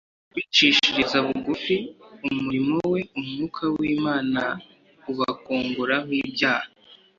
Ku 0.27 0.33
bicishiriza 0.37 1.17
bugufi 1.25 1.75
umurimo 2.27 2.75
we, 2.91 3.01
Umwuka 3.19 3.63
w'Imana 3.77 4.41
ubakongoraho 5.11 6.09
ibyaha. 6.23 6.67